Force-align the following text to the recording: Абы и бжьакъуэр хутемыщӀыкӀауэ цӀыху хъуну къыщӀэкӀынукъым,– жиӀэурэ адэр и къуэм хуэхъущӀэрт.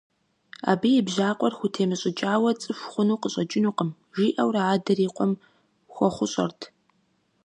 Абы 0.71 0.89
и 0.99 1.01
бжьакъуэр 1.05 1.53
хутемыщӀыкӀауэ 1.59 2.51
цӀыху 2.61 2.89
хъуну 2.91 3.19
къыщӀэкӀынукъым,– 3.21 3.89
жиӀэурэ 4.17 4.61
адэр 4.73 4.99
и 5.05 5.09
къуэм 5.15 5.31
хуэхъущӀэрт. 5.93 6.61